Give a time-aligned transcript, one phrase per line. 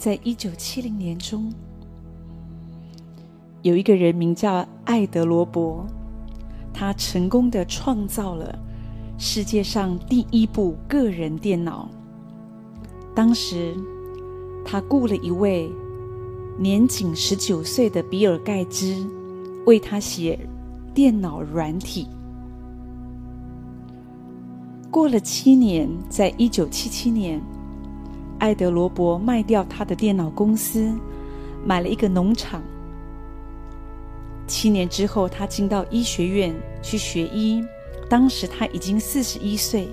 [0.00, 1.52] 在一九七零年中，
[3.60, 5.84] 有一个人名叫艾德罗伯，
[6.72, 8.58] 他成功的创造了
[9.18, 11.86] 世界上第一部个人电脑。
[13.14, 13.76] 当时，
[14.64, 15.70] 他雇了一位
[16.58, 19.06] 年仅十九岁的比尔盖茨
[19.66, 20.38] 为他写
[20.94, 22.08] 电脑软体。
[24.90, 27.38] 过了七年，在一九七七年，
[28.40, 30.92] 艾德罗伯卖掉他的电脑公司，
[31.64, 32.62] 买了一个农场。
[34.46, 37.64] 七年之后，他进到医学院去学医。
[38.08, 39.88] 当时他已经四十一岁。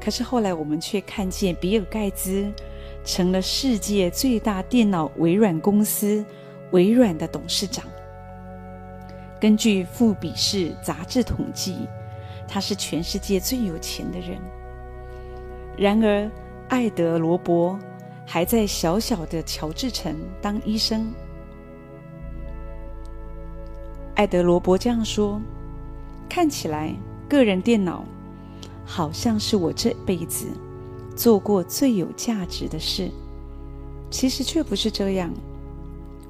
[0.00, 2.50] 可是后来，我们却看见比尔盖茨
[3.04, 6.24] 成了世界最大电脑微软公司
[6.72, 7.84] 微软的董事长。
[9.38, 11.86] 根据《富比士》杂志统计，
[12.48, 14.38] 他是全世界最有钱的人。
[15.76, 16.28] 然而，
[16.70, 17.76] 艾德罗伯
[18.24, 21.12] 还在小小的乔治城当医生。
[24.14, 25.42] 艾德罗伯这样说
[26.30, 26.94] ：“看起来，
[27.28, 28.04] 个人电脑
[28.84, 30.46] 好像是我这辈子
[31.16, 33.10] 做过最有价值的事。
[34.08, 35.28] 其实却不是这样。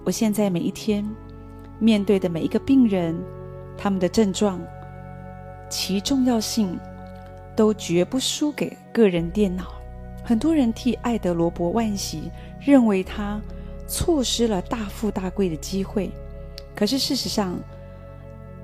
[0.05, 1.06] 我现在每一天
[1.78, 3.15] 面对的每一个病人，
[3.77, 4.59] 他们的症状，
[5.69, 6.78] 其重要性
[7.55, 9.80] 都绝不输给个人电脑。
[10.31, 13.42] 很多人替爱德罗伯惋惜，认为他
[13.89, 16.09] 错失了大富大贵的机会。
[16.72, 17.59] 可是事实上，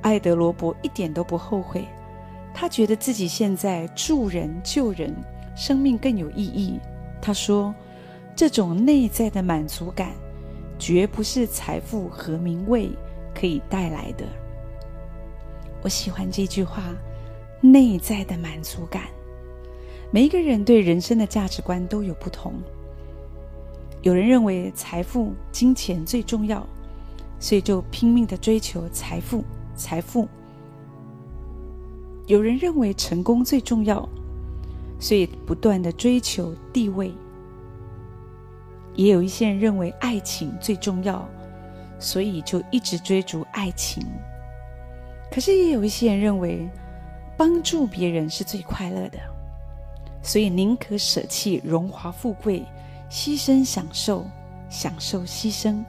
[0.01, 1.85] 爱德罗伯一点都不后悔，
[2.55, 5.13] 他觉得自己现在助人救人，
[5.57, 6.79] 生命更有意义。
[7.21, 7.75] 他说
[8.37, 10.13] ：“这种内在的满足感，
[10.79, 12.91] 绝不是财富和名位
[13.35, 14.25] 可以带来的。”
[15.83, 16.95] 我喜欢这句话
[17.61, 19.03] ：“内在的满足感。”
[20.11, 22.55] 每一个人对人生的价值观都有不同。
[24.03, 26.65] 有人认为财富、金钱最重要，
[27.41, 29.45] 所以就拼命的追求财富。
[29.75, 30.27] 财富，
[32.27, 34.09] 有人认为成功最重要，
[34.99, 37.11] 所以不断的追求地位；
[38.95, 41.29] 也有一些人认为爱情最重要，
[41.99, 44.03] 所以就一直追逐爱情。
[45.31, 46.67] 可是也有一些人认为
[47.37, 49.19] 帮助别人是最快乐的，
[50.27, 52.67] 所以宁可舍弃荣华富贵，
[53.09, 54.27] 牺牲享受，
[54.69, 55.85] 享受牺牲。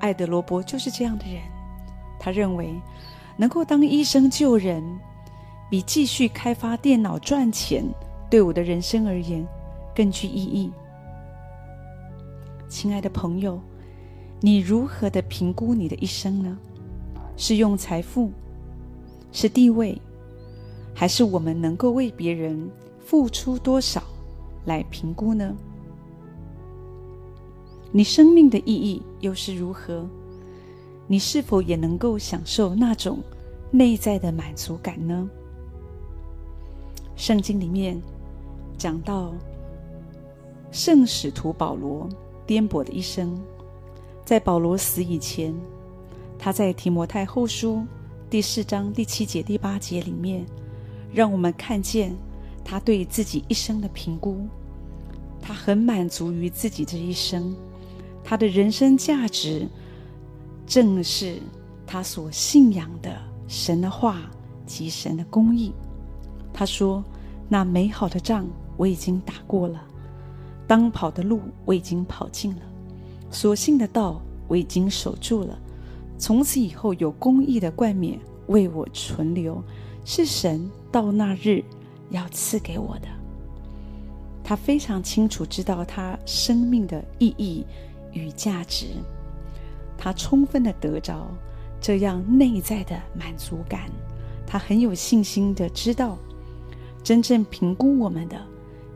[0.00, 1.40] 爱德罗伯就是这样的人。
[2.18, 2.74] 他认为，
[3.36, 4.82] 能够当医生救人，
[5.70, 7.84] 比继续开发电脑赚钱，
[8.28, 9.46] 对我的人生而言
[9.94, 10.72] 更具意义。
[12.68, 13.60] 亲爱的朋友，
[14.40, 16.58] 你如何的评估你的一生呢？
[17.36, 18.32] 是用财富，
[19.30, 19.96] 是地位，
[20.92, 22.68] 还是我们能够为别人
[23.04, 24.02] 付出多少
[24.64, 25.56] 来评估呢？
[27.92, 30.06] 你生命的意义又是如何？
[31.08, 33.18] 你是否也能够享受那种
[33.72, 35.28] 内在的满足感呢？
[37.16, 38.00] 圣经里面
[38.78, 39.34] 讲到
[40.70, 42.08] 圣使徒保罗
[42.46, 43.36] 颠簸的一生，
[44.24, 45.52] 在保罗死以前，
[46.38, 47.84] 他在提摩太后书
[48.30, 50.46] 第四章第七节、第八节里面，
[51.12, 52.14] 让我们看见
[52.64, 54.46] 他对自己一生的评估。
[55.40, 57.54] 他很满足于自己这一生，
[58.22, 59.66] 他的人生价值。
[60.66, 61.38] 正是
[61.84, 63.10] 他所信仰的
[63.48, 64.30] 神的话
[64.64, 65.72] 及神的公义。
[66.52, 67.02] 他说
[67.50, 68.46] ：“那美好的仗
[68.76, 69.82] 我已经打过了，
[70.68, 72.62] 当跑的路我已经跑尽了，
[73.32, 75.58] 所信的道我已经守住了。
[76.16, 79.60] 从此以后，有公义的冠冕为我存留，
[80.04, 81.64] 是神到那日
[82.10, 83.08] 要赐给我的。”
[84.44, 87.64] 他非常清楚知道他生命的意义
[88.12, 88.86] 与价值。
[89.96, 91.28] 他充分的得着
[91.80, 93.90] 这样内在的满足感，
[94.46, 96.18] 他很有信心的知道，
[97.02, 98.36] 真正评估我们的，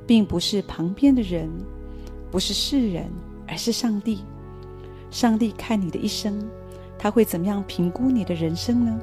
[0.06, 1.48] 并不是旁边的人，
[2.30, 3.08] 不是世人，
[3.46, 4.24] 而是上帝。
[5.10, 6.44] 上帝看你的一生，
[6.98, 8.98] 他会怎么样评估你的人生呢？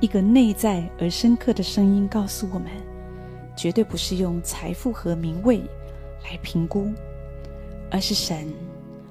[0.00, 2.70] 一个内在而深刻的声音告诉我们，
[3.56, 5.62] 绝对不是用财富和名位
[6.24, 6.88] 来评估，
[7.90, 8.52] 而是神。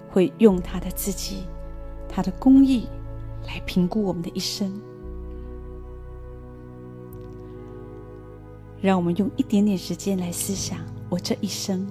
[0.07, 1.43] 会用他的自己，
[2.07, 2.87] 他的公义
[3.45, 4.71] 来评估我们的一生。
[8.79, 10.79] 让我们用一点点时间来思想：
[11.09, 11.85] 我这一生，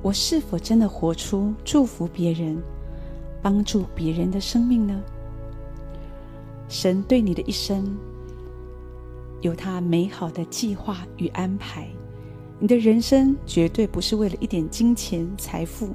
[0.00, 2.56] 我是否真的活出祝福别人、
[3.42, 4.98] 帮助别人的生命呢？
[6.68, 7.96] 神对你的一生
[9.40, 11.88] 有他美好的计划与安排，
[12.58, 15.90] 你的人生绝对不是为了一点金钱财富。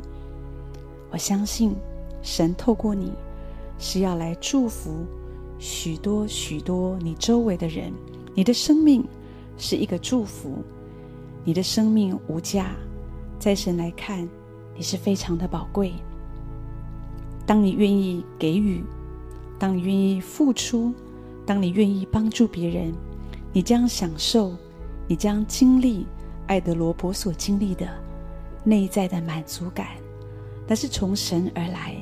[1.11, 1.75] 我相信
[2.21, 3.11] 神透过你
[3.77, 5.05] 是要来祝福
[5.59, 7.93] 许多许多你周围的人。
[8.33, 9.05] 你的生命
[9.57, 10.63] 是一个祝福，
[11.43, 12.71] 你的生命无价，
[13.37, 14.27] 在神来看，
[14.75, 15.93] 你是非常的宝贵。
[17.45, 18.83] 当你愿意给予，
[19.63, 20.93] 当你愿意付出，
[21.45, 22.93] 当你愿意帮助别人，
[23.53, 24.57] 你将享受，
[25.07, 26.05] 你将经历
[26.47, 27.87] 爱德罗伯所经历的
[28.65, 29.87] 内在的满足感，
[30.67, 31.95] 那是从神而来，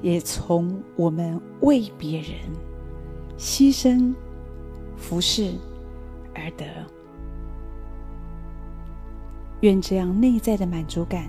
[0.00, 2.30] 也从我们为别人
[3.36, 4.14] 牺牲、
[4.96, 5.52] 服侍
[6.34, 6.64] 而得。
[9.60, 11.28] 愿这样内在的满足感，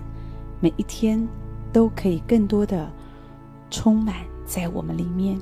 [0.60, 1.28] 每一天
[1.74, 2.90] 都可以更多的
[3.68, 5.38] 充满在我们里面。